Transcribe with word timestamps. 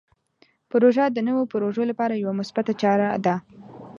پروژه 0.71 1.05
د 1.11 1.17
نوو 1.27 1.43
پروژو 1.53 1.83
لپاره 1.91 2.13
یوه 2.23 2.33
مثبته 2.39 2.73
چاره 2.81 3.07
ده. 3.25 3.35